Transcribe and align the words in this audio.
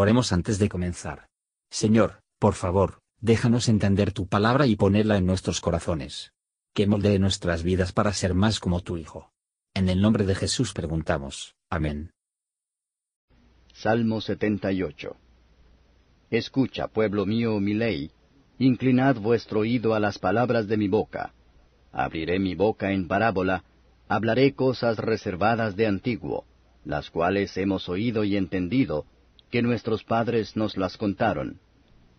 Oremos 0.00 0.32
antes 0.32 0.58
de 0.58 0.70
comenzar. 0.70 1.28
Señor, 1.68 2.22
por 2.38 2.54
favor, 2.54 3.00
déjanos 3.20 3.68
entender 3.68 4.12
tu 4.12 4.26
palabra 4.26 4.66
y 4.66 4.74
ponerla 4.74 5.18
en 5.18 5.26
nuestros 5.26 5.60
corazones. 5.60 6.32
Que 6.72 6.86
moldee 6.86 7.18
nuestras 7.18 7.62
vidas 7.62 7.92
para 7.92 8.14
ser 8.14 8.32
más 8.32 8.60
como 8.60 8.80
tu 8.80 8.96
Hijo. 8.96 9.30
En 9.74 9.90
el 9.90 10.00
nombre 10.00 10.24
de 10.24 10.34
Jesús 10.34 10.72
preguntamos. 10.72 11.54
Amén. 11.68 12.12
Salmo 13.74 14.22
78 14.22 15.18
Escucha, 16.30 16.88
pueblo 16.88 17.26
mío, 17.26 17.60
mi 17.60 17.74
ley, 17.74 18.10
inclinad 18.58 19.16
vuestro 19.16 19.60
oído 19.60 19.92
a 19.92 20.00
las 20.00 20.18
palabras 20.18 20.66
de 20.66 20.78
mi 20.78 20.88
boca. 20.88 21.34
Abriré 21.92 22.38
mi 22.38 22.54
boca 22.54 22.92
en 22.92 23.06
parábola, 23.06 23.64
hablaré 24.08 24.54
cosas 24.54 24.96
reservadas 24.96 25.76
de 25.76 25.86
antiguo, 25.86 26.46
las 26.86 27.10
cuales 27.10 27.54
hemos 27.58 27.90
oído 27.90 28.24
y 28.24 28.38
entendido, 28.38 29.04
que 29.50 29.62
nuestros 29.62 30.04
padres 30.04 30.56
nos 30.56 30.76
las 30.76 30.96
contaron. 30.96 31.60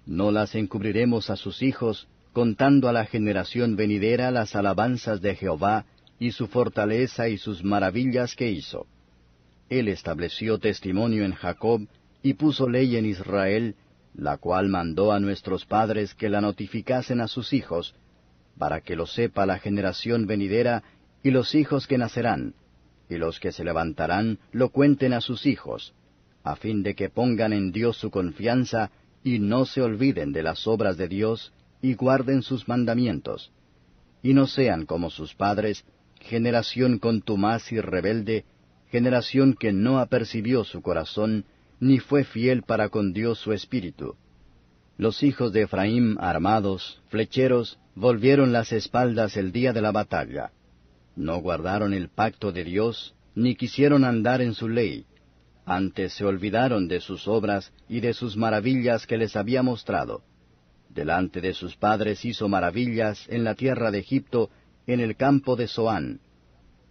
No 0.06 0.32
las 0.32 0.56
encubriremos 0.56 1.30
a 1.30 1.36
sus 1.36 1.62
hijos, 1.62 2.08
contando 2.34 2.90
a 2.90 2.94
la 2.94 3.06
generación 3.06 3.76
venidera 3.76 4.32
las 4.32 4.56
alabanzas 4.56 5.22
de 5.22 5.36
Jehová, 5.36 5.86
y 6.20 6.32
su 6.32 6.48
fortaleza 6.48 7.30
y 7.30 7.38
sus 7.38 7.64
maravillas 7.64 8.36
que 8.36 8.52
hizo. 8.52 8.86
Él 9.70 9.88
estableció 9.88 10.60
testimonio 10.60 11.26
en 11.26 11.34
Jacob, 11.34 11.88
y 12.22 12.34
puso 12.34 12.70
ley 12.70 12.96
en 12.96 13.06
Israel, 13.06 13.76
la 14.14 14.38
cual 14.38 14.68
mandó 14.68 15.12
a 15.12 15.20
nuestros 15.20 15.66
padres 15.66 16.14
que 16.14 16.30
la 16.30 16.42
notificasen 16.42 17.22
a 17.22 17.28
sus 17.28 17.54
hijos, 17.54 17.96
para 18.58 18.82
que 18.82 18.96
lo 18.96 19.08
sepa 19.08 19.46
la 19.46 19.58
generación 19.58 20.28
venidera 20.28 20.84
y 21.24 21.32
los 21.32 21.56
hijos 21.56 21.88
que 21.88 21.98
nacerán, 21.98 22.54
y 23.10 23.16
los 23.16 23.40
que 23.40 23.52
se 23.52 23.64
levantarán 23.64 24.40
lo 24.52 24.70
cuenten 24.70 25.14
a 25.14 25.22
sus 25.22 25.46
hijos, 25.46 25.94
a 26.44 26.56
fin 26.56 26.84
de 26.84 26.96
que 26.96 27.10
pongan 27.10 27.54
en 27.54 27.72
Dios 27.72 27.98
su 27.98 28.10
confianza 28.10 28.92
y 29.24 29.40
no 29.40 29.66
se 29.66 29.82
olviden 29.82 30.32
de 30.32 30.44
las 30.44 30.68
obras 30.68 30.98
de 30.98 31.08
Dios 31.08 31.54
y 31.82 31.94
guarden 31.96 32.42
sus 32.42 32.68
mandamientos, 32.68 33.52
y 34.24 34.34
no 34.34 34.48
sean 34.48 34.86
como 34.86 35.10
sus 35.10 35.34
padres, 35.34 35.86
generación 36.20 37.00
contumaz 37.00 37.72
y 37.72 37.80
rebelde, 37.80 38.46
generación 38.90 39.56
que 39.60 39.72
no 39.72 40.00
apercibió 40.00 40.64
su 40.64 40.82
corazón, 40.82 41.46
ni 41.80 42.00
fue 42.00 42.24
fiel 42.24 42.64
para 42.64 42.90
con 42.90 43.14
Dios 43.14 43.40
su 43.40 43.54
espíritu. 43.54 44.16
Los 44.98 45.24
hijos 45.24 45.52
de 45.52 45.64
Efraín, 45.64 46.18
armados, 46.20 47.02
flecheros, 47.10 47.80
volvieron 47.96 48.52
las 48.52 48.72
espaldas 48.72 49.36
el 49.36 49.52
día 49.52 49.74
de 49.74 49.82
la 49.82 49.92
batalla. 49.92 50.52
No 51.16 51.38
guardaron 51.38 51.94
el 51.94 52.10
pacto 52.10 52.52
de 52.52 52.64
Dios, 52.64 53.16
ni 53.34 53.56
quisieron 53.56 54.06
andar 54.06 54.42
en 54.42 54.54
su 54.54 54.70
ley. 54.70 55.06
Antes 55.66 56.14
se 56.14 56.26
olvidaron 56.26 56.88
de 56.88 57.00
sus 57.00 57.28
obras 57.28 57.72
y 57.88 58.00
de 58.00 58.14
sus 58.14 58.36
maravillas 58.36 59.06
que 59.06 59.18
les 59.18 59.36
había 59.36 59.62
mostrado. 59.62 60.24
Delante 60.90 61.40
de 61.40 61.54
sus 61.54 61.78
padres 61.78 62.26
hizo 62.26 62.50
maravillas 62.50 63.26
en 63.30 63.44
la 63.44 63.56
tierra 63.56 63.92
de 63.92 64.00
Egipto, 64.00 64.50
en 64.88 65.00
el 65.00 65.16
campo 65.16 65.56
de 65.56 65.68
Zoán. 65.68 66.20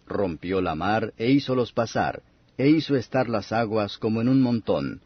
Rompió 0.06 0.60
la 0.60 0.74
mar 0.74 1.12
e 1.18 1.30
hízolos 1.30 1.72
pasar, 1.72 2.22
e 2.56 2.68
hizo 2.68 2.96
estar 2.96 3.28
las 3.28 3.52
aguas 3.52 3.98
como 3.98 4.20
en 4.20 4.28
un 4.28 4.40
montón, 4.40 5.02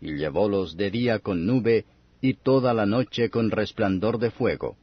y 0.00 0.14
llevólos 0.14 0.76
de 0.76 0.90
día 0.90 1.18
con 1.18 1.46
nube, 1.46 1.84
y 2.20 2.34
toda 2.34 2.74
la 2.74 2.86
noche 2.86 3.30
con 3.30 3.50
resplandor 3.50 4.18
de 4.18 4.30
fuego. 4.30 4.76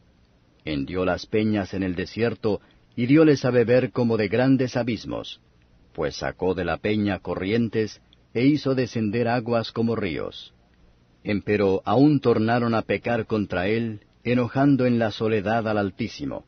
Hendió 0.63 1.05
las 1.05 1.25
peñas 1.25 1.73
en 1.73 1.83
el 1.83 1.95
desierto, 1.95 2.61
y 2.95 3.07
dióles 3.07 3.45
a 3.45 3.51
beber 3.51 3.91
como 3.91 4.17
de 4.17 4.27
grandes 4.27 4.77
abismos, 4.77 5.41
pues 5.93 6.17
sacó 6.17 6.53
de 6.53 6.65
la 6.65 6.77
peña 6.77 7.19
corrientes, 7.19 8.01
e 8.35 8.45
hizo 8.45 8.75
descender 8.75 9.27
aguas 9.27 9.71
como 9.71 9.95
ríos. 9.95 10.53
Empero 11.23 11.81
aún 11.85 12.19
tornaron 12.19 12.75
a 12.75 12.83
pecar 12.83 13.25
contra 13.25 13.67
él, 13.67 14.01
enojando 14.23 14.85
en 14.85 14.99
la 14.99 15.09
soledad 15.09 15.67
al 15.67 15.79
Altísimo, 15.79 16.45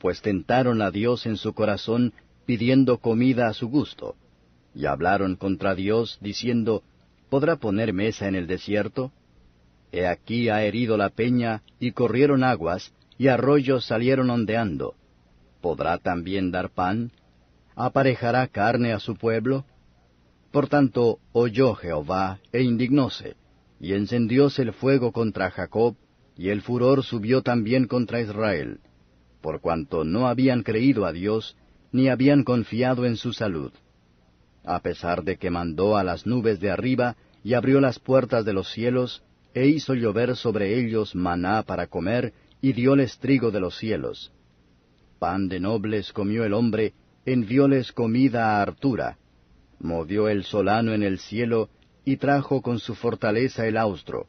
pues 0.00 0.20
tentaron 0.20 0.82
a 0.82 0.90
Dios 0.90 1.26
en 1.26 1.36
su 1.36 1.52
corazón, 1.54 2.12
pidiendo 2.44 2.98
comida 2.98 3.46
a 3.46 3.54
su 3.54 3.68
gusto 3.68 4.16
y 4.74 4.86
hablaron 4.86 5.36
contra 5.36 5.74
Dios, 5.74 6.18
diciendo, 6.20 6.82
¿Podrá 7.28 7.56
poner 7.56 7.92
mesa 7.92 8.28
en 8.28 8.34
el 8.34 8.46
desierto? 8.46 9.12
He 9.92 10.06
aquí 10.06 10.48
ha 10.48 10.64
herido 10.64 10.96
la 10.96 11.10
peña, 11.10 11.62
y 11.78 11.92
corrieron 11.92 12.44
aguas, 12.44 12.92
y 13.18 13.28
arroyos 13.28 13.84
salieron 13.84 14.30
ondeando. 14.30 14.94
¿Podrá 15.60 15.98
también 15.98 16.50
dar 16.50 16.70
pan? 16.70 17.12
¿Aparejará 17.74 18.46
carne 18.48 18.92
a 18.92 19.00
su 19.00 19.16
pueblo? 19.16 19.64
Por 20.50 20.68
tanto, 20.68 21.18
oyó 21.32 21.74
Jehová, 21.74 22.40
e 22.52 22.62
indignóse, 22.62 23.36
y 23.78 23.92
encendióse 23.94 24.62
el 24.62 24.72
fuego 24.72 25.12
contra 25.12 25.50
Jacob, 25.50 25.96
y 26.36 26.48
el 26.48 26.62
furor 26.62 27.04
subió 27.04 27.42
también 27.42 27.86
contra 27.86 28.20
Israel, 28.20 28.80
por 29.40 29.60
cuanto 29.60 30.04
no 30.04 30.26
habían 30.28 30.62
creído 30.62 31.06
a 31.06 31.12
Dios, 31.12 31.56
ni 31.92 32.08
habían 32.08 32.44
confiado 32.44 33.04
en 33.04 33.16
su 33.16 33.32
salud 33.32 33.72
a 34.64 34.80
pesar 34.80 35.24
de 35.24 35.36
que 35.36 35.50
mandó 35.50 35.96
a 35.96 36.04
las 36.04 36.26
nubes 36.26 36.60
de 36.60 36.70
arriba 36.70 37.16
y 37.42 37.54
abrió 37.54 37.80
las 37.80 37.98
puertas 37.98 38.44
de 38.44 38.52
los 38.52 38.70
cielos, 38.70 39.22
e 39.54 39.66
hizo 39.66 39.94
llover 39.94 40.36
sobre 40.36 40.78
ellos 40.78 41.14
maná 41.14 41.62
para 41.62 41.86
comer, 41.86 42.32
y 42.60 42.72
dióles 42.72 43.18
trigo 43.18 43.50
de 43.50 43.60
los 43.60 43.76
cielos. 43.78 44.32
Pan 45.18 45.48
de 45.48 45.60
nobles 45.60 46.12
comió 46.12 46.44
el 46.44 46.52
hombre, 46.52 46.92
envióles 47.24 47.92
comida 47.92 48.58
a 48.58 48.62
hartura. 48.62 49.18
Movió 49.80 50.28
el 50.28 50.44
solano 50.44 50.92
en 50.94 51.02
el 51.02 51.18
cielo, 51.18 51.68
y 52.04 52.16
trajo 52.16 52.62
con 52.62 52.78
su 52.78 52.94
fortaleza 52.94 53.66
el 53.66 53.76
austro, 53.76 54.26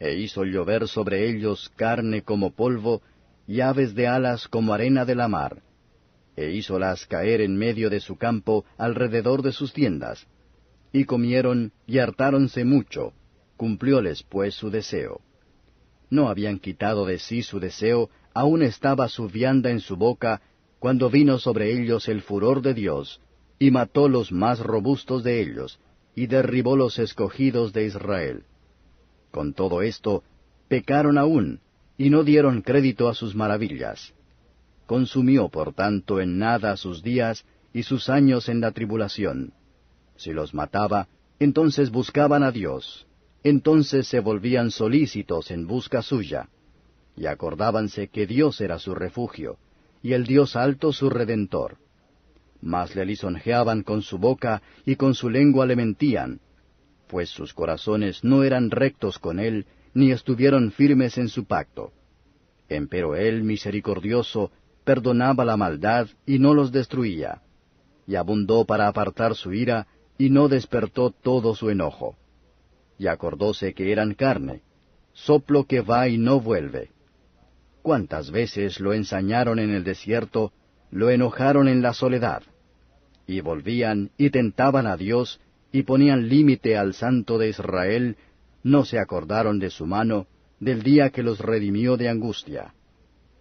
e 0.00 0.16
hizo 0.16 0.44
llover 0.44 0.88
sobre 0.88 1.28
ellos 1.28 1.70
carne 1.76 2.22
como 2.22 2.50
polvo, 2.50 3.02
y 3.46 3.60
aves 3.60 3.94
de 3.94 4.08
alas 4.08 4.48
como 4.48 4.74
arena 4.74 5.04
de 5.04 5.14
la 5.14 5.28
mar 5.28 5.62
e 6.36 6.50
hízolas 6.50 7.06
caer 7.06 7.40
en 7.40 7.56
medio 7.56 7.88
de 7.88 8.00
su 8.00 8.16
campo 8.16 8.64
alrededor 8.76 9.42
de 9.42 9.52
sus 9.52 9.72
tiendas. 9.72 10.26
Y 10.92 11.04
comieron 11.04 11.72
y 11.86 11.98
hartáronse 11.98 12.64
mucho, 12.64 13.12
cumplióles 13.56 14.22
pues 14.22 14.54
su 14.54 14.70
deseo. 14.70 15.20
No 16.10 16.28
habían 16.28 16.58
quitado 16.58 17.06
de 17.06 17.18
sí 17.18 17.42
su 17.42 17.58
deseo, 17.58 18.10
aún 18.34 18.62
estaba 18.62 19.08
su 19.08 19.28
vianda 19.28 19.70
en 19.70 19.80
su 19.80 19.96
boca, 19.96 20.42
cuando 20.78 21.10
vino 21.10 21.38
sobre 21.38 21.72
ellos 21.72 22.08
el 22.08 22.20
furor 22.22 22.62
de 22.62 22.74
Dios, 22.74 23.20
y 23.58 23.70
mató 23.70 24.08
los 24.08 24.32
más 24.32 24.60
robustos 24.60 25.24
de 25.24 25.40
ellos, 25.40 25.78
y 26.14 26.26
derribó 26.26 26.76
los 26.76 26.98
escogidos 26.98 27.72
de 27.72 27.86
Israel. 27.86 28.44
Con 29.30 29.54
todo 29.54 29.82
esto, 29.82 30.22
pecaron 30.68 31.18
aún, 31.18 31.60
y 31.98 32.10
no 32.10 32.24
dieron 32.24 32.62
crédito 32.62 33.08
a 33.08 33.14
sus 33.14 33.34
maravillas 33.34 34.14
consumió 34.86 35.48
por 35.48 35.74
tanto 35.74 36.20
en 36.20 36.38
nada 36.38 36.76
sus 36.76 37.02
días 37.02 37.44
y 37.72 37.82
sus 37.82 38.08
años 38.08 38.48
en 38.48 38.60
la 38.60 38.70
tribulación. 38.70 39.52
Si 40.16 40.32
los 40.32 40.54
mataba, 40.54 41.08
entonces 41.38 41.90
buscaban 41.90 42.42
a 42.42 42.52
Dios, 42.52 43.06
entonces 43.42 44.06
se 44.06 44.20
volvían 44.20 44.70
solícitos 44.70 45.50
en 45.50 45.66
busca 45.66 46.00
suya, 46.00 46.48
y 47.16 47.26
acordábanse 47.26 48.08
que 48.08 48.26
Dios 48.26 48.60
era 48.60 48.78
su 48.78 48.94
refugio, 48.94 49.58
y 50.02 50.14
el 50.14 50.24
Dios 50.24 50.56
alto 50.56 50.92
su 50.92 51.10
redentor. 51.10 51.76
Mas 52.60 52.94
le 52.94 53.04
lisonjeaban 53.04 53.82
con 53.82 54.02
su 54.02 54.18
boca 54.18 54.62
y 54.84 54.96
con 54.96 55.14
su 55.14 55.30
lengua 55.30 55.66
le 55.66 55.76
mentían, 55.76 56.40
pues 57.06 57.30
sus 57.30 57.54
corazones 57.54 58.24
no 58.24 58.42
eran 58.42 58.70
rectos 58.70 59.18
con 59.18 59.38
él, 59.38 59.66
ni 59.94 60.10
estuvieron 60.10 60.72
firmes 60.72 61.18
en 61.18 61.28
su 61.28 61.44
pacto. 61.44 61.92
Empero 62.68 63.14
él, 63.14 63.44
misericordioso, 63.44 64.50
perdonaba 64.84 65.44
la 65.44 65.56
maldad 65.56 66.08
y 66.26 66.38
no 66.38 66.54
los 66.54 66.72
destruía, 66.72 67.42
y 68.06 68.16
abundó 68.16 68.64
para 68.64 68.88
apartar 68.88 69.34
su 69.34 69.52
ira, 69.52 69.86
y 70.18 70.30
no 70.30 70.48
despertó 70.48 71.10
todo 71.10 71.54
su 71.54 71.70
enojo. 71.70 72.16
Y 72.98 73.06
acordóse 73.06 73.74
que 73.74 73.92
eran 73.92 74.14
carne, 74.14 74.62
soplo 75.12 75.64
que 75.64 75.80
va 75.80 76.08
y 76.08 76.18
no 76.18 76.40
vuelve. 76.40 76.90
Cuántas 77.82 78.30
veces 78.30 78.80
lo 78.80 78.94
ensañaron 78.94 79.58
en 79.58 79.70
el 79.70 79.84
desierto, 79.84 80.52
lo 80.90 81.10
enojaron 81.10 81.68
en 81.68 81.82
la 81.82 81.92
soledad. 81.92 82.42
Y 83.26 83.40
volvían 83.40 84.10
y 84.16 84.30
tentaban 84.30 84.86
a 84.86 84.96
Dios, 84.96 85.40
y 85.72 85.82
ponían 85.82 86.28
límite 86.28 86.76
al 86.76 86.94
Santo 86.94 87.38
de 87.38 87.48
Israel, 87.48 88.16
no 88.62 88.84
se 88.84 88.98
acordaron 88.98 89.58
de 89.58 89.70
su 89.70 89.86
mano, 89.86 90.26
del 90.60 90.82
día 90.82 91.10
que 91.10 91.22
los 91.22 91.40
redimió 91.40 91.96
de 91.96 92.08
angustia 92.08 92.72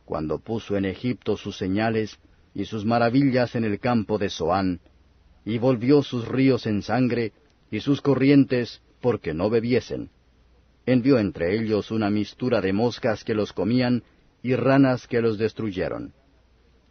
cuando 0.06 0.38
puso 0.40 0.78
en 0.78 0.86
Egipto 0.86 1.36
sus 1.36 1.58
señales 1.58 2.18
y 2.54 2.66
sus 2.66 2.86
maravillas 2.86 3.56
en 3.56 3.66
el 3.66 3.80
campo 3.80 4.18
de 4.18 4.30
Zoán, 4.30 4.80
y 5.44 5.58
volvió 5.58 6.04
sus 6.04 6.28
ríos 6.28 6.66
en 6.68 6.82
sangre 6.82 7.34
y 7.70 7.82
sus 7.82 8.02
corrientes 8.02 8.82
porque 9.02 9.34
no 9.34 9.50
bebiesen. 9.50 10.10
Envió 10.86 11.18
entre 11.18 11.60
ellos 11.60 11.92
una 11.92 12.10
mistura 12.10 12.62
de 12.62 12.72
moscas 12.72 13.24
que 13.24 13.34
los 13.34 13.52
comían 13.52 14.04
y 14.42 14.56
ranas 14.56 15.08
que 15.08 15.22
los 15.22 15.38
destruyeron. 15.38 16.14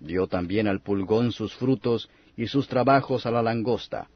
Dio 0.00 0.26
también 0.26 0.69
al 0.69 0.81
pulgón 0.81 1.32
sus 1.32 1.55
frutos 1.55 2.08
y 2.37 2.46
sus 2.46 2.69
trabajos 2.69 3.26
a 3.26 3.31
la 3.31 3.43
langosta. 3.43 4.08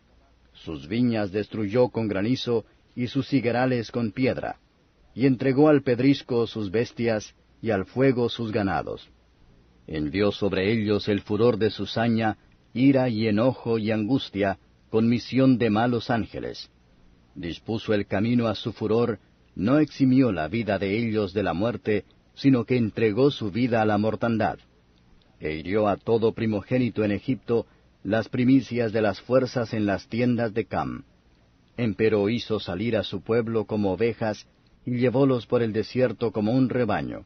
Sus 0.52 0.88
viñas 0.88 1.30
destruyó 1.30 1.88
con 1.88 2.08
granizo 2.08 2.64
y 2.94 3.06
sus 3.06 3.32
higuerales 3.32 3.92
con 3.92 4.10
piedra, 4.12 4.58
y 5.14 5.26
entregó 5.26 5.69
al 5.69 5.82
pedrisco 5.82 6.46
sus 6.46 6.70
bestias, 6.70 7.34
y 7.60 7.70
al 7.70 7.86
fuego 7.86 8.28
sus 8.28 8.52
ganados. 8.52 9.08
Envió 9.86 10.32
sobre 10.32 10.72
ellos 10.72 11.08
el 11.08 11.20
furor 11.22 11.58
de 11.58 11.70
su 11.70 11.86
saña, 11.86 12.38
ira 12.75 13.08
y 13.08 13.26
enojo 13.26 13.78
y 13.78 13.90
angustia, 13.90 14.58
con 14.90 15.08
misión 15.08 15.58
de 15.58 15.70
malos 15.70 16.10
ángeles. 16.10 16.70
Dispuso 17.34 17.94
el 17.94 18.06
camino 18.06 18.48
a 18.48 18.54
su 18.54 18.72
furor, 18.72 19.19
no 19.54 19.78
eximió 19.78 20.32
la 20.32 20.48
vida 20.48 20.78
de 20.78 20.96
ellos 20.96 21.32
de 21.32 21.42
la 21.42 21.52
muerte, 21.52 22.04
sino 22.34 22.64
que 22.64 22.76
entregó 22.76 23.30
su 23.30 23.50
vida 23.50 23.82
a 23.82 23.86
la 23.86 23.98
mortandad. 23.98 24.58
E 25.40 25.55
hirió 25.55 25.88
a 25.88 25.96
todo 25.96 26.32
primogénito 26.32 27.05
en 27.05 27.12
Egipto, 27.12 27.67
las 28.02 28.29
primicias 28.29 28.93
de 28.93 29.02
las 29.02 29.20
fuerzas 29.20 29.73
en 29.73 29.87
las 29.87 30.08
tiendas 30.08 30.52
de 30.55 30.64
Cam. 30.67 31.05
Empero 31.76 32.29
hizo 32.29 32.58
salir 32.58 32.96
a 32.96 33.05
su 33.05 33.20
pueblo 33.20 33.64
como 33.64 33.93
ovejas, 33.93 34.46
y 34.85 34.96
llevólos 34.96 35.46
por 35.46 35.62
el 35.62 35.73
desierto 35.73 36.32
como 36.32 36.52
un 36.52 36.69
rebaño, 36.69 37.25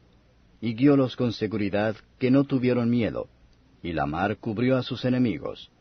y 0.61 0.75
guiólos 0.75 1.15
con 1.15 1.33
seguridad, 1.33 1.95
que 2.19 2.29
no 2.29 2.43
tuvieron 2.43 2.89
miedo, 2.89 3.29
y 3.81 3.93
la 3.93 4.05
mar 4.05 4.37
cubrió 4.37 4.77
a 4.77 4.83
sus 4.83 5.05
enemigos. 5.05 5.71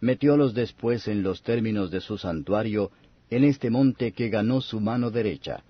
Metiólos 0.00 0.54
después 0.54 1.08
en 1.08 1.22
los 1.22 1.42
términos 1.42 1.90
de 1.90 2.00
su 2.00 2.18
santuario, 2.18 2.90
en 3.30 3.44
este 3.44 3.70
monte 3.70 4.12
que 4.12 4.28
ganó 4.28 4.60
su 4.60 4.80
mano 4.80 5.10
derecha. 5.10 5.62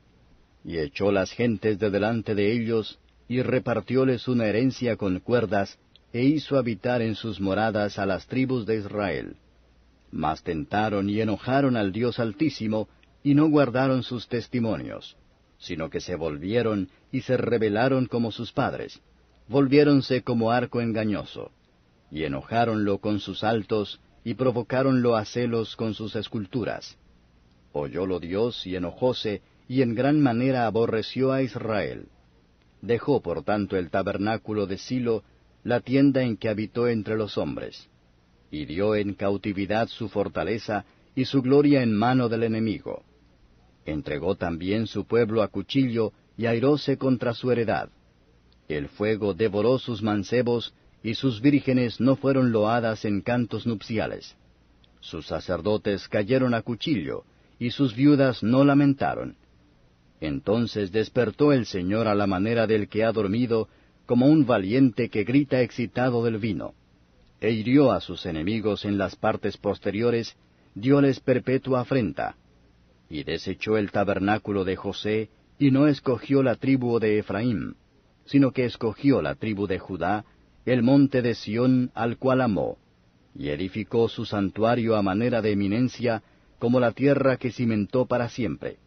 Y 0.64 0.78
echó 0.78 1.12
las 1.12 1.30
gentes 1.32 1.78
de 1.78 1.90
delante 1.90 2.34
de 2.34 2.52
ellos, 2.52 2.98
y 3.28 3.42
repartióles 3.42 4.28
una 4.28 4.46
herencia 4.46 4.96
con 4.96 5.20
cuerdas, 5.20 5.78
e 6.12 6.24
hizo 6.24 6.58
habitar 6.58 7.02
en 7.02 7.14
sus 7.14 7.40
moradas 7.40 7.98
a 7.98 8.06
las 8.06 8.26
tribus 8.26 8.66
de 8.66 8.76
Israel. 8.76 9.36
Mas 10.10 10.42
tentaron 10.42 11.08
y 11.08 11.20
enojaron 11.20 11.76
al 11.76 11.92
Dios 11.92 12.18
Altísimo, 12.18 12.88
y 13.22 13.34
no 13.34 13.48
guardaron 13.48 14.02
sus 14.02 14.28
testimonios, 14.28 15.16
sino 15.58 15.90
que 15.90 16.00
se 16.00 16.16
volvieron 16.16 16.88
y 17.12 17.20
se 17.20 17.36
rebelaron 17.36 18.06
como 18.06 18.32
sus 18.32 18.52
padres, 18.52 19.00
volviéronse 19.48 20.22
como 20.22 20.50
arco 20.50 20.80
engañoso, 20.80 21.52
y 22.10 22.24
enojáronlo 22.24 22.98
con 22.98 23.20
sus 23.20 23.44
altos, 23.44 24.00
y 24.24 24.34
provocáronlo 24.34 25.16
a 25.16 25.24
celos 25.24 25.76
con 25.76 25.94
sus 25.94 26.16
esculturas. 26.16 26.98
Oyólo 27.72 28.20
Dios 28.20 28.66
y 28.66 28.76
enojóse, 28.76 29.42
y 29.68 29.82
en 29.82 29.94
gran 29.94 30.20
manera 30.20 30.66
aborreció 30.66 31.32
a 31.32 31.42
Israel. 31.42 32.08
Dejó 32.82 33.20
por 33.20 33.44
tanto 33.44 33.76
el 33.76 33.90
tabernáculo 33.90 34.66
de 34.66 34.78
Silo, 34.78 35.22
la 35.64 35.80
tienda 35.80 36.22
en 36.22 36.36
que 36.36 36.48
habitó 36.48 36.88
entre 36.88 37.16
los 37.16 37.36
hombres, 37.38 37.88
y 38.50 38.64
dio 38.64 38.94
en 38.94 39.14
cautividad 39.14 39.88
su 39.88 40.08
fortaleza 40.08 40.84
y 41.14 41.24
su 41.24 41.42
gloria 41.42 41.82
en 41.82 41.92
mano 41.94 42.28
del 42.28 42.44
enemigo. 42.44 43.02
Entregó 43.84 44.36
también 44.36 44.86
su 44.86 45.04
pueblo 45.04 45.42
a 45.42 45.48
cuchillo 45.48 46.12
y 46.36 46.46
airóse 46.46 46.96
contra 46.96 47.34
su 47.34 47.50
heredad. 47.50 47.90
El 48.68 48.88
fuego 48.88 49.34
devoró 49.34 49.78
sus 49.78 50.02
mancebos, 50.02 50.74
y 51.02 51.14
sus 51.14 51.40
vírgenes 51.40 52.00
no 52.00 52.16
fueron 52.16 52.52
loadas 52.52 53.04
en 53.04 53.22
cantos 53.22 53.66
nupciales. 53.66 54.36
Sus 55.00 55.26
sacerdotes 55.26 56.08
cayeron 56.08 56.54
a 56.54 56.62
cuchillo, 56.62 57.24
y 57.58 57.70
sus 57.70 57.94
viudas 57.94 58.42
no 58.42 58.64
lamentaron. 58.64 59.36
Entonces 60.20 60.92
despertó 60.92 61.52
el 61.52 61.66
Señor 61.66 62.06
a 62.06 62.14
la 62.14 62.26
manera 62.26 62.66
del 62.66 62.88
que 62.88 63.04
ha 63.04 63.12
dormido, 63.12 63.68
como 64.10 64.26
un 64.26 64.44
valiente 64.44 65.08
que 65.08 65.22
grita 65.22 65.60
excitado 65.60 66.24
del 66.24 66.38
vino. 66.38 66.74
E 67.40 67.52
hirió 67.52 67.92
a 67.92 68.00
sus 68.00 68.26
enemigos 68.26 68.84
en 68.84 68.98
las 68.98 69.14
partes 69.14 69.56
posteriores, 69.56 70.36
dióles 70.74 71.20
perpetua 71.20 71.82
afrenta. 71.82 72.34
Y 73.08 73.22
desechó 73.22 73.76
el 73.76 73.92
tabernáculo 73.92 74.64
de 74.64 74.74
José, 74.74 75.28
y 75.60 75.70
no 75.70 75.86
escogió 75.86 76.42
la 76.42 76.56
tribu 76.56 76.98
de 76.98 77.20
Efraín, 77.20 77.76
sino 78.24 78.50
que 78.50 78.64
escogió 78.64 79.22
la 79.22 79.36
tribu 79.36 79.68
de 79.68 79.78
Judá, 79.78 80.24
el 80.66 80.82
monte 80.82 81.22
de 81.22 81.36
Sión 81.36 81.92
al 81.94 82.18
cual 82.18 82.40
amó, 82.40 82.78
y 83.38 83.50
edificó 83.50 84.08
su 84.08 84.24
santuario 84.24 84.96
a 84.96 85.02
manera 85.02 85.40
de 85.40 85.52
eminencia, 85.52 86.24
como 86.58 86.80
la 86.80 86.90
tierra 86.90 87.36
que 87.36 87.52
cimentó 87.52 88.06
para 88.06 88.28
siempre. 88.28 88.78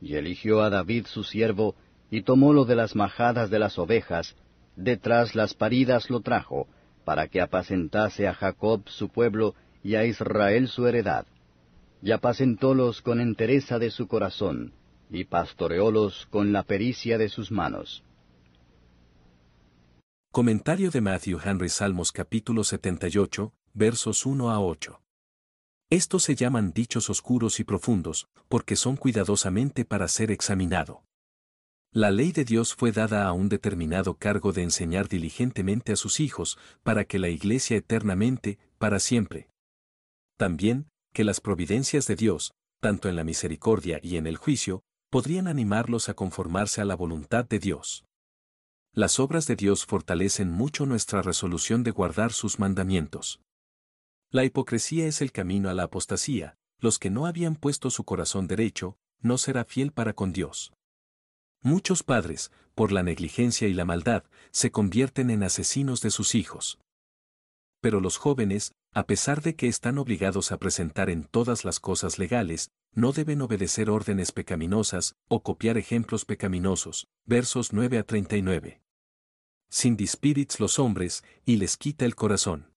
Y 0.00 0.14
eligió 0.14 0.62
a 0.62 0.70
David 0.70 1.04
su 1.04 1.22
siervo, 1.22 1.74
y 2.10 2.22
tomólo 2.22 2.64
de 2.64 2.76
las 2.76 2.96
majadas 2.96 3.50
de 3.50 3.58
las 3.58 3.78
ovejas, 3.78 4.36
detrás 4.76 5.34
las 5.34 5.54
paridas 5.54 6.10
lo 6.10 6.20
trajo, 6.20 6.66
para 7.04 7.28
que 7.28 7.40
apacentase 7.40 8.26
a 8.26 8.34
Jacob 8.34 8.82
su 8.86 9.08
pueblo 9.08 9.54
y 9.82 9.94
a 9.94 10.04
Israel 10.04 10.68
su 10.68 10.86
heredad. 10.86 11.26
Y 12.02 12.12
apacentólos 12.12 13.02
con 13.02 13.20
entereza 13.20 13.78
de 13.78 13.90
su 13.90 14.06
corazón, 14.06 14.72
y 15.10 15.24
pastoreólos 15.24 16.26
con 16.30 16.52
la 16.52 16.62
pericia 16.62 17.18
de 17.18 17.28
sus 17.28 17.50
manos. 17.50 18.04
Comentario 20.30 20.90
de 20.90 21.00
Matthew 21.00 21.40
Henry 21.44 21.68
Salmos 21.68 22.12
capítulo 22.12 22.62
78, 22.62 23.52
versos 23.72 24.26
1 24.26 24.50
a 24.50 24.60
8. 24.60 25.00
Estos 25.90 26.22
se 26.22 26.34
llaman 26.34 26.72
dichos 26.72 27.08
oscuros 27.08 27.60
y 27.60 27.64
profundos, 27.64 28.28
porque 28.48 28.76
son 28.76 28.96
cuidadosamente 28.96 29.86
para 29.86 30.06
ser 30.06 30.30
examinado. 30.30 31.02
La 31.92 32.10
ley 32.10 32.32
de 32.32 32.44
Dios 32.44 32.74
fue 32.74 32.92
dada 32.92 33.26
a 33.26 33.32
un 33.32 33.48
determinado 33.48 34.14
cargo 34.18 34.52
de 34.52 34.62
enseñar 34.62 35.08
diligentemente 35.08 35.92
a 35.92 35.96
sus 35.96 36.20
hijos, 36.20 36.58
para 36.82 37.06
que 37.06 37.18
la 37.18 37.30
Iglesia 37.30 37.78
eternamente, 37.78 38.58
para 38.78 38.98
siempre. 38.98 39.48
También, 40.36 40.88
que 41.14 41.24
las 41.24 41.40
providencias 41.40 42.06
de 42.06 42.14
Dios, 42.14 42.52
tanto 42.80 43.08
en 43.08 43.16
la 43.16 43.24
misericordia 43.24 44.00
y 44.02 44.18
en 44.18 44.26
el 44.26 44.36
juicio, 44.36 44.82
podrían 45.10 45.48
animarlos 45.48 46.10
a 46.10 46.14
conformarse 46.14 46.82
a 46.82 46.84
la 46.84 46.94
voluntad 46.94 47.46
de 47.46 47.58
Dios. 47.58 48.04
Las 48.92 49.18
obras 49.18 49.46
de 49.46 49.56
Dios 49.56 49.86
fortalecen 49.86 50.50
mucho 50.50 50.84
nuestra 50.84 51.22
resolución 51.22 51.82
de 51.84 51.90
guardar 51.90 52.32
sus 52.32 52.58
mandamientos. 52.58 53.40
La 54.30 54.44
hipocresía 54.44 55.06
es 55.06 55.22
el 55.22 55.32
camino 55.32 55.70
a 55.70 55.74
la 55.74 55.84
apostasía, 55.84 56.58
los 56.80 56.98
que 56.98 57.08
no 57.08 57.24
habían 57.24 57.56
puesto 57.56 57.88
su 57.88 58.04
corazón 58.04 58.46
derecho, 58.46 58.98
no 59.20 59.38
será 59.38 59.64
fiel 59.64 59.90
para 59.92 60.12
con 60.12 60.32
Dios. 60.32 60.72
Muchos 61.62 62.02
padres, 62.02 62.52
por 62.74 62.92
la 62.92 63.02
negligencia 63.02 63.66
y 63.66 63.74
la 63.74 63.84
maldad, 63.84 64.24
se 64.50 64.70
convierten 64.70 65.30
en 65.30 65.42
asesinos 65.42 66.00
de 66.00 66.10
sus 66.10 66.34
hijos. 66.34 66.78
Pero 67.80 68.00
los 68.00 68.16
jóvenes, 68.16 68.72
a 68.92 69.06
pesar 69.06 69.42
de 69.42 69.54
que 69.54 69.68
están 69.68 69.98
obligados 69.98 70.52
a 70.52 70.58
presentar 70.58 71.10
en 71.10 71.24
todas 71.24 71.64
las 71.64 71.80
cosas 71.80 72.18
legales, 72.18 72.70
no 72.92 73.12
deben 73.12 73.42
obedecer 73.42 73.90
órdenes 73.90 74.32
pecaminosas 74.32 75.14
o 75.28 75.42
copiar 75.42 75.78
ejemplos 75.78 76.24
pecaminosos. 76.24 77.06
Versos 77.26 77.72
9 77.72 77.98
a 77.98 78.02
39. 78.04 78.80
Sin 79.70 79.96
dispirits 79.96 80.60
los 80.60 80.78
hombres, 80.78 81.22
y 81.44 81.56
les 81.56 81.76
quita 81.76 82.04
el 82.04 82.14
corazón. 82.14 82.72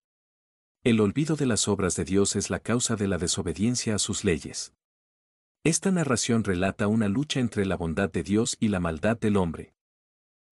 El 0.84 1.00
olvido 1.00 1.36
de 1.36 1.46
las 1.46 1.68
obras 1.68 1.96
de 1.96 2.06
Dios 2.06 2.36
es 2.36 2.50
la 2.50 2.60
causa 2.60 2.96
de 2.96 3.08
la 3.08 3.18
desobediencia 3.18 3.96
a 3.96 4.00
sus 4.00 4.24
leyes. 4.24 4.74
Esta 5.63 5.91
narración 5.91 6.44
relata 6.44 6.88
una 6.88 7.08
lucha 7.08 7.39
entre 7.39 7.68
la 7.68 7.77
bondad 7.77 8.12
de 8.12 8.24
Dios 8.24 8.58
y 8.60 8.70
la 8.70 8.80
maldad 8.80 9.20
del 9.20 9.38
hombre. 9.38 9.75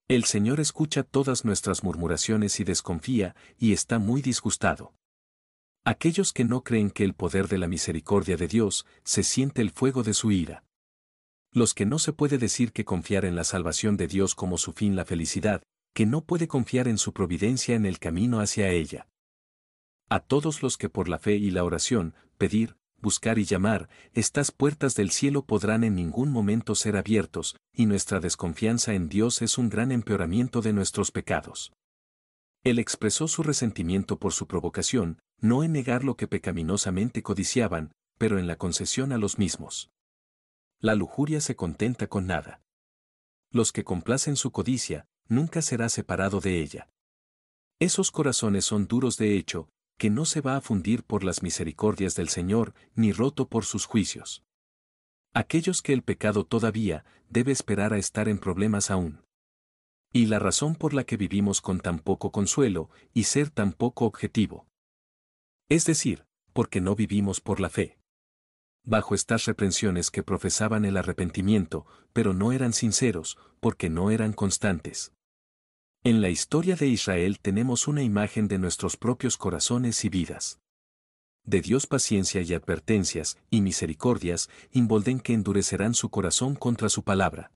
El 0.08 0.24
Señor 0.26 0.60
escucha 0.60 1.02
todas 1.02 1.46
nuestras 1.46 1.84
murmuraciones 1.84 2.60
y 2.60 2.64
desconfía, 2.64 3.36
y 3.58 3.74
está 3.74 3.98
muy 3.98 4.22
disgustado. 4.22 4.94
Aquellos 5.84 6.32
que 6.32 6.46
no 6.46 6.64
creen 6.64 6.92
que 6.92 7.04
el 7.04 7.16
poder 7.16 7.48
de 7.48 7.58
la 7.58 7.68
misericordia 7.68 8.38
de 8.38 8.48
Dios 8.48 8.86
se 9.04 9.24
siente 9.24 9.64
el 9.64 9.72
fuego 9.72 10.04
de 10.04 10.14
su 10.14 10.32
ira. 10.32 10.64
Los 11.52 11.74
que 11.74 11.88
no 11.88 11.98
se 11.98 12.14
puede 12.14 12.38
decir 12.38 12.72
que 12.72 12.86
confiar 12.86 13.26
en 13.26 13.36
la 13.36 13.44
salvación 13.44 13.98
de 13.98 14.08
Dios 14.08 14.36
como 14.36 14.60
su 14.60 14.74
fin 14.74 14.96
la 14.96 15.06
felicidad, 15.06 15.64
que 15.96 16.06
no 16.06 16.24
puede 16.24 16.48
confiar 16.48 16.88
en 16.88 17.00
su 17.00 17.14
providencia 17.14 17.74
en 17.74 17.88
el 17.88 17.98
camino 17.98 18.42
hacia 18.42 18.70
ella. 18.70 19.08
A 20.08 20.20
todos 20.20 20.62
los 20.62 20.78
que 20.78 20.90
por 20.90 21.10
la 21.10 21.18
fe 21.18 21.36
y 21.36 21.50
la 21.50 21.64
oración, 21.64 22.14
pedir, 22.38 22.79
buscar 23.02 23.40
y 23.40 23.46
llamar, 23.46 23.90
estas 24.14 24.52
puertas 24.52 24.96
del 24.96 25.12
cielo 25.12 25.46
podrán 25.46 25.84
en 25.84 25.96
ningún 25.96 26.32
momento 26.32 26.76
ser 26.76 26.98
abiertos, 26.98 27.56
y 27.74 27.86
nuestra 27.86 28.20
desconfianza 28.20 28.94
en 28.94 29.10
Dios 29.10 29.42
es 29.42 29.58
un 29.58 29.70
gran 29.70 29.92
empeoramiento 29.92 30.62
de 30.62 30.74
nuestros 30.74 31.12
pecados. 31.12 31.72
Él 32.64 32.80
expresó 32.80 33.28
su 33.28 33.44
resentimiento 33.44 34.20
por 34.20 34.34
su 34.34 34.48
provocación, 34.48 35.20
no 35.40 35.64
en 35.64 35.72
negar 35.72 36.04
lo 36.04 36.16
que 36.16 36.28
pecaminosamente 36.28 37.24
codiciaban, 37.24 37.92
pero 38.18 38.38
en 38.38 38.48
la 38.48 38.58
concesión 38.58 39.14
a 39.14 39.18
los 39.18 39.38
mismos. 39.38 39.90
La 40.80 40.96
lujuria 40.96 41.42
se 41.42 41.56
contenta 41.56 42.08
con 42.08 42.28
nada. 42.28 42.62
Los 43.52 43.72
que 43.72 43.84
complacen 43.84 44.36
su 44.36 44.52
codicia, 44.52 45.08
nunca 45.28 45.62
será 45.62 45.90
separado 45.90 46.42
de 46.42 46.62
ella. 46.62 46.90
Esos 47.80 48.12
corazones 48.12 48.66
son 48.66 48.88
duros 48.88 49.18
de 49.18 49.38
hecho, 49.38 49.70
que 50.00 50.10
no 50.10 50.26
se 50.26 50.42
va 50.42 50.56
a 50.56 50.62
fundir 50.62 51.04
por 51.04 51.24
las 51.24 51.44
misericordias 51.44 52.16
del 52.16 52.30
Señor, 52.30 52.74
ni 52.96 53.12
roto 53.12 53.50
por 53.50 53.66
sus 53.66 53.86
juicios. 53.86 54.44
Aquellos 55.34 55.82
que 55.82 55.94
el 55.94 56.02
pecado 56.02 56.46
todavía 56.46 57.06
debe 57.30 57.52
esperar 57.52 57.94
a 57.94 57.98
estar 57.98 58.30
en 58.30 58.40
problemas 58.40 58.90
aún. 58.90 59.22
Y 60.12 60.26
la 60.26 60.40
razón 60.40 60.76
por 60.76 60.94
la 60.94 61.04
que 61.04 61.18
vivimos 61.18 61.62
con 61.62 61.82
tan 61.82 62.00
poco 62.00 62.32
consuelo 62.32 62.90
y 63.14 63.26
ser 63.26 63.52
tan 63.52 63.74
poco 63.74 64.06
objetivo. 64.06 64.66
Es 65.68 65.86
decir, 65.86 66.26
porque 66.54 66.82
no 66.82 66.96
vivimos 66.96 67.42
por 67.42 67.60
la 67.60 67.70
fe. 67.70 68.00
bajo 68.86 69.14
estas 69.14 69.46
reprensiones 69.46 70.10
que 70.10 70.24
profesaban 70.24 70.84
el 70.84 70.98
arrepentimiento, 70.98 71.86
pero 72.12 72.34
no 72.34 72.52
eran 72.52 72.74
sinceros, 72.74 73.38
porque 73.60 73.90
no 73.90 74.10
eran 74.10 74.34
constantes. 74.34 75.14
En 76.02 76.22
la 76.22 76.30
historia 76.30 76.78
de 76.78 76.88
Israel 76.88 77.40
tenemos 77.42 77.90
una 77.90 78.02
imagen 78.02 78.48
de 78.48 78.58
nuestros 78.58 78.96
propios 78.96 79.36
corazones 79.36 80.06
y 80.06 80.10
vidas. 80.10 80.62
De 81.44 81.60
Dios 81.60 81.88
paciencia 81.88 82.42
y 82.42 82.54
advertencias, 82.54 83.38
y 83.50 83.60
misericordias, 83.60 84.50
involden 84.72 85.20
que 85.20 85.34
endurecerán 85.34 85.94
su 85.94 86.10
corazón 86.10 86.56
contra 86.56 86.88
su 86.88 87.04
palabra. 87.04 87.52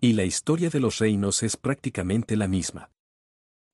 Y 0.00 0.12
la 0.12 0.22
historia 0.22 0.70
de 0.70 0.78
los 0.78 0.98
reinos 0.98 1.42
es 1.42 1.56
prácticamente 1.56 2.36
la 2.36 2.46
misma. 2.46 2.92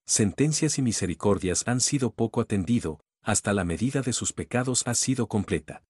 Sentencias 0.06 0.78
y 0.78 0.82
misericordias 0.82 1.68
han 1.68 1.82
sido 1.82 2.10
poco 2.10 2.40
atendido, 2.40 3.00
hasta 3.22 3.52
la 3.52 3.64
medida 3.64 4.00
de 4.00 4.14
sus 4.14 4.32
pecados 4.32 4.86
ha 4.86 4.94
sido 4.94 5.28
completa. 5.28 5.84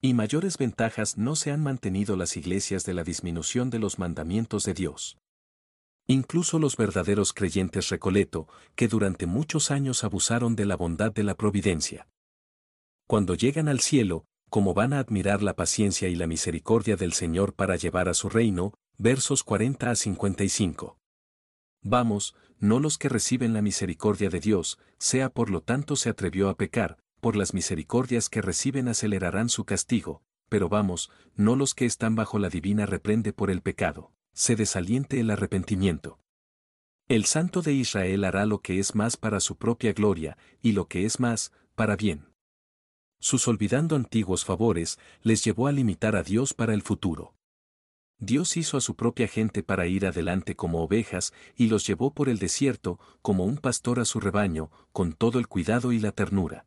Y 0.00 0.14
mayores 0.14 0.58
ventajas 0.58 1.16
no 1.16 1.36
se 1.36 1.52
han 1.52 1.62
mantenido 1.62 2.16
las 2.16 2.36
iglesias 2.36 2.84
de 2.84 2.94
la 2.94 3.04
disminución 3.04 3.70
de 3.70 3.78
los 3.78 4.00
mandamientos 4.00 4.64
de 4.64 4.74
Dios. 4.74 5.16
Incluso 6.06 6.58
los 6.58 6.76
verdaderos 6.76 7.32
creyentes 7.32 7.88
recoleto, 7.88 8.46
que 8.74 8.88
durante 8.88 9.26
muchos 9.26 9.70
años 9.70 10.04
abusaron 10.04 10.54
de 10.54 10.66
la 10.66 10.76
bondad 10.76 11.12
de 11.12 11.24
la 11.24 11.34
providencia. 11.34 12.08
Cuando 13.06 13.34
llegan 13.34 13.68
al 13.68 13.80
cielo, 13.80 14.26
como 14.50 14.74
van 14.74 14.92
a 14.92 14.98
admirar 14.98 15.42
la 15.42 15.56
paciencia 15.56 16.08
y 16.08 16.14
la 16.14 16.26
misericordia 16.26 16.96
del 16.96 17.12
Señor 17.12 17.54
para 17.54 17.76
llevar 17.76 18.08
a 18.08 18.14
su 18.14 18.28
reino, 18.28 18.74
versos 18.98 19.42
40 19.42 19.90
a 19.90 19.96
55. 19.96 20.98
Vamos, 21.82 22.34
no 22.58 22.80
los 22.80 22.96
que 22.96 23.08
reciben 23.08 23.52
la 23.52 23.62
misericordia 23.62 24.30
de 24.30 24.40
Dios, 24.40 24.78
sea 24.98 25.28
por 25.30 25.50
lo 25.50 25.60
tanto 25.60 25.96
se 25.96 26.08
atrevió 26.08 26.48
a 26.48 26.56
pecar, 26.56 26.98
por 27.20 27.36
las 27.36 27.52
misericordias 27.52 28.28
que 28.28 28.42
reciben 28.42 28.88
acelerarán 28.88 29.48
su 29.48 29.64
castigo, 29.64 30.22
pero 30.48 30.68
vamos, 30.68 31.10
no 31.34 31.56
los 31.56 31.74
que 31.74 31.84
están 31.84 32.14
bajo 32.14 32.38
la 32.38 32.48
divina 32.48 32.86
reprende 32.86 33.32
por 33.32 33.50
el 33.50 33.60
pecado, 33.60 34.12
se 34.34 34.56
desaliente 34.56 35.20
el 35.20 35.30
arrepentimiento. 35.30 36.18
El 37.08 37.24
Santo 37.24 37.62
de 37.62 37.72
Israel 37.72 38.24
hará 38.24 38.46
lo 38.46 38.60
que 38.60 38.78
es 38.78 38.94
más 38.94 39.16
para 39.16 39.40
su 39.40 39.56
propia 39.56 39.92
gloria, 39.92 40.36
y 40.60 40.72
lo 40.72 40.88
que 40.88 41.04
es 41.04 41.20
más, 41.20 41.52
para 41.74 41.96
bien. 41.96 42.26
Sus 43.20 43.46
olvidando 43.48 43.96
antiguos 43.96 44.44
favores, 44.44 44.98
les 45.22 45.44
llevó 45.44 45.66
a 45.68 45.72
limitar 45.72 46.16
a 46.16 46.22
Dios 46.22 46.52
para 46.52 46.74
el 46.74 46.82
futuro. 46.82 47.34
Dios 48.18 48.56
hizo 48.56 48.76
a 48.76 48.80
su 48.80 48.96
propia 48.96 49.28
gente 49.28 49.62
para 49.62 49.86
ir 49.86 50.06
adelante 50.06 50.56
como 50.56 50.82
ovejas, 50.82 51.32
y 51.56 51.68
los 51.68 51.86
llevó 51.86 52.12
por 52.12 52.28
el 52.28 52.38
desierto, 52.38 52.98
como 53.22 53.44
un 53.44 53.58
pastor 53.58 54.00
a 54.00 54.04
su 54.04 54.20
rebaño, 54.20 54.70
con 54.92 55.12
todo 55.12 55.38
el 55.38 55.46
cuidado 55.48 55.92
y 55.92 55.98
la 56.00 56.12
ternura. 56.12 56.66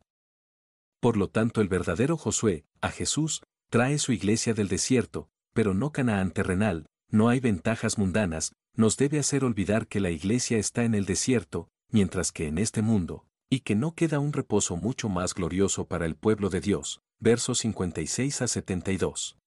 Por 1.00 1.16
lo 1.16 1.28
tanto 1.28 1.60
el 1.60 1.68
verdadero 1.68 2.16
Josué, 2.16 2.64
a 2.80 2.90
Jesús, 2.90 3.42
trae 3.70 3.98
su 3.98 4.12
iglesia 4.12 4.54
del 4.54 4.68
desierto, 4.68 5.28
pero 5.52 5.74
no 5.74 5.92
Canaán 5.92 6.30
terrenal, 6.30 6.86
no 7.10 7.28
hay 7.28 7.40
ventajas 7.40 7.98
mundanas, 7.98 8.52
nos 8.74 8.96
debe 8.96 9.18
hacer 9.18 9.44
olvidar 9.44 9.86
que 9.86 10.00
la 10.00 10.10
iglesia 10.10 10.58
está 10.58 10.84
en 10.84 10.94
el 10.94 11.04
desierto, 11.04 11.68
mientras 11.90 12.32
que 12.32 12.46
en 12.46 12.58
este 12.58 12.82
mundo, 12.82 13.26
y 13.50 13.60
que 13.60 13.74
no 13.74 13.94
queda 13.94 14.18
un 14.18 14.32
reposo 14.32 14.76
mucho 14.76 15.08
más 15.08 15.34
glorioso 15.34 15.86
para 15.86 16.06
el 16.06 16.16
pueblo 16.16 16.50
de 16.50 16.60
Dios. 16.60 17.00
Versos 17.18 17.58
56 17.60 18.42
a 18.42 18.46
72. 18.46 19.38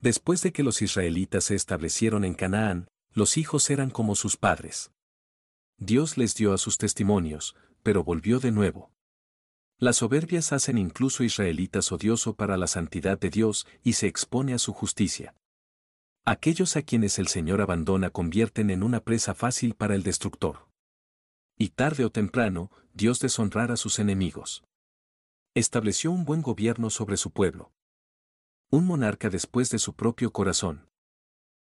Después 0.00 0.42
de 0.42 0.52
que 0.52 0.62
los 0.62 0.82
israelitas 0.82 1.44
se 1.44 1.54
establecieron 1.54 2.24
en 2.24 2.34
Canaán, 2.34 2.88
los 3.12 3.36
hijos 3.36 3.68
eran 3.70 3.90
como 3.90 4.16
sus 4.16 4.36
padres. 4.36 4.90
Dios 5.76 6.16
les 6.16 6.34
dio 6.34 6.52
a 6.52 6.58
sus 6.58 6.78
testimonios, 6.78 7.54
pero 7.82 8.02
volvió 8.02 8.40
de 8.40 8.50
nuevo. 8.50 8.90
Las 9.78 9.96
soberbias 9.96 10.52
hacen 10.52 10.78
incluso 10.78 11.22
israelitas 11.22 11.92
odioso 11.92 12.34
para 12.34 12.56
la 12.56 12.66
santidad 12.66 13.18
de 13.18 13.30
Dios 13.30 13.66
y 13.82 13.94
se 13.94 14.06
expone 14.08 14.52
a 14.54 14.58
su 14.58 14.72
justicia. 14.72 15.34
Aquellos 16.30 16.76
a 16.76 16.82
quienes 16.82 17.18
el 17.18 17.26
Señor 17.26 17.60
abandona 17.60 18.10
convierten 18.10 18.70
en 18.70 18.84
una 18.84 19.00
presa 19.00 19.34
fácil 19.34 19.74
para 19.74 19.96
el 19.96 20.04
destructor. 20.04 20.68
Y 21.58 21.70
tarde 21.70 22.04
o 22.04 22.10
temprano, 22.10 22.70
Dios 22.94 23.18
deshonrará 23.18 23.74
a 23.74 23.76
sus 23.76 23.98
enemigos. 23.98 24.62
Estableció 25.56 26.12
un 26.12 26.24
buen 26.24 26.40
gobierno 26.40 26.88
sobre 26.88 27.16
su 27.16 27.32
pueblo. 27.32 27.72
Un 28.70 28.86
monarca 28.86 29.28
después 29.28 29.70
de 29.70 29.80
su 29.80 29.94
propio 29.94 30.32
corazón. 30.32 30.86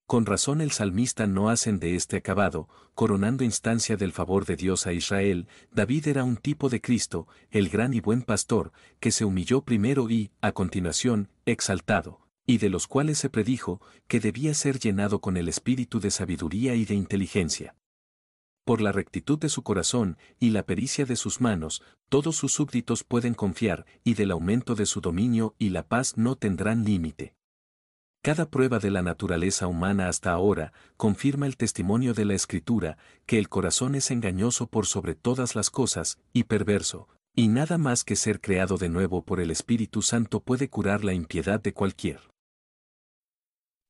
Con 0.06 0.28
razón 0.28 0.62
el 0.62 0.70
salmista 0.70 1.26
no 1.26 1.50
hacen 1.50 1.80
de 1.80 1.96
este 1.96 2.18
acabado, 2.18 2.70
coronando 2.94 3.44
instancia 3.44 3.98
del 3.98 4.12
favor 4.12 4.46
de 4.46 4.58
Dios 4.58 4.86
a 4.86 4.94
Israel, 4.94 5.48
David 5.72 6.08
era 6.08 6.24
un 6.24 6.38
tipo 6.38 6.70
de 6.70 6.82
Cristo, 6.82 7.28
el 7.50 7.70
gran 7.70 7.96
y 7.96 8.00
buen 8.00 8.22
pastor, 8.22 8.74
que 9.00 9.10
se 9.10 9.26
humilló 9.26 9.62
primero 9.64 10.08
y, 10.12 10.30
a 10.40 10.52
continuación, 10.52 11.30
exaltado, 11.48 12.22
y 12.52 12.58
de 12.58 12.70
los 12.70 12.86
cuales 12.86 13.18
se 13.18 13.30
predijo, 13.30 13.80
que 14.10 14.20
debía 14.20 14.54
ser 14.54 14.78
llenado 14.78 15.22
con 15.22 15.38
el 15.38 15.48
espíritu 15.48 16.02
de 16.02 16.12
sabiduría 16.12 16.76
y 16.76 16.84
de 16.84 16.96
inteligencia. 16.96 17.78
Por 18.66 18.82
la 18.82 18.92
rectitud 18.92 19.40
de 19.40 19.48
su 19.48 19.64
corazón 19.64 20.18
y 20.38 20.50
la 20.50 20.66
pericia 20.66 21.06
de 21.06 21.16
sus 21.16 21.40
manos, 21.40 21.82
todos 22.10 22.36
sus 22.36 22.52
súbditos 22.52 23.06
pueden 23.06 23.36
confiar, 23.36 23.86
y 24.04 24.16
del 24.16 24.32
aumento 24.32 24.76
de 24.76 24.86
su 24.86 25.00
dominio 25.00 25.56
y 25.60 25.70
la 25.70 25.88
paz 25.88 26.18
no 26.18 26.36
tendrán 26.36 26.84
límite. 26.84 27.36
Cada 28.22 28.50
prueba 28.50 28.80
de 28.80 28.92
la 28.92 29.02
naturaleza 29.02 29.68
humana 29.68 30.10
hasta 30.10 30.34
ahora 30.34 30.74
confirma 30.98 31.46
el 31.46 31.56
testimonio 31.56 32.14
de 32.14 32.26
la 32.26 32.34
Escritura, 32.34 32.98
que 33.26 33.40
el 33.40 33.48
corazón 33.48 33.96
es 33.96 34.12
engañoso 34.12 34.68
por 34.68 34.88
sobre 34.88 35.16
todas 35.16 35.56
las 35.56 35.70
cosas, 35.70 36.20
y 36.34 36.44
perverso, 36.44 37.08
y 37.34 37.48
nada 37.48 37.78
más 37.78 38.04
que 38.04 38.18
ser 38.18 38.42
creado 38.42 38.78
de 38.78 38.90
nuevo 38.90 39.24
por 39.24 39.40
el 39.40 39.52
Espíritu 39.52 40.02
Santo 40.02 40.42
puede 40.42 40.70
curar 40.70 41.06
la 41.06 41.14
impiedad 41.14 41.62
de 41.62 41.74
cualquier. 41.74 42.31